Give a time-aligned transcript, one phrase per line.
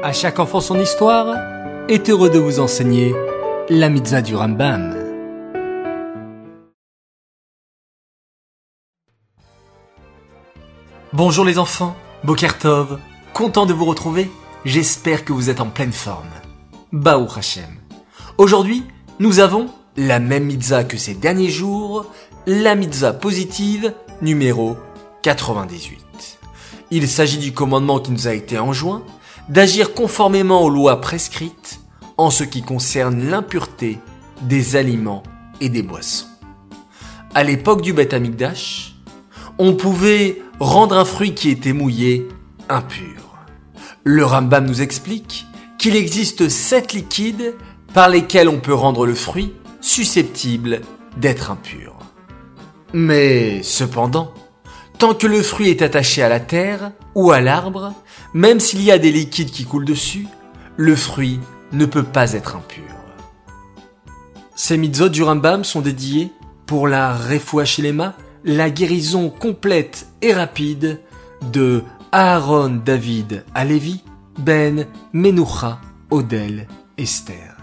[0.00, 1.34] À chaque enfant son histoire
[1.88, 3.16] est heureux de vous enseigner
[3.68, 4.94] la mitzvah du Rambam.
[11.12, 13.00] Bonjour les enfants, Bokertov,
[13.34, 14.30] content de vous retrouver,
[14.64, 16.30] j'espère que vous êtes en pleine forme.
[16.92, 17.80] Baou Hashem.
[18.38, 18.84] Aujourd'hui,
[19.18, 22.06] nous avons la même mitzvah que ces derniers jours,
[22.46, 23.92] la mitzvah positive
[24.22, 24.76] numéro
[25.22, 26.38] 98.
[26.92, 29.02] Il s'agit du commandement qui nous a été enjoint
[29.48, 31.80] d'agir conformément aux lois prescrites
[32.16, 33.98] en ce qui concerne l'impureté
[34.42, 35.22] des aliments
[35.60, 36.26] et des boissons.
[37.34, 38.94] À l'époque du Beth Amikdash,
[39.58, 42.28] on pouvait rendre un fruit qui était mouillé
[42.68, 43.36] impur.
[44.04, 45.46] Le Rambam nous explique
[45.78, 47.54] qu'il existe sept liquides
[47.94, 50.80] par lesquels on peut rendre le fruit susceptible
[51.16, 51.94] d'être impur.
[52.92, 54.32] Mais cependant,
[54.98, 57.94] tant que le fruit est attaché à la terre ou à l'arbre,
[58.34, 60.26] même s'il y a des liquides qui coulent dessus,
[60.76, 61.40] le fruit
[61.72, 62.84] ne peut pas être impur.
[64.56, 66.32] Ces mitzvot du Rambam sont dédiés
[66.66, 67.64] pour la Refoua
[68.44, 71.00] la guérison complète et rapide
[71.52, 74.02] de Aaron David Alevi,
[74.38, 77.57] Ben Menucha Odel Esther.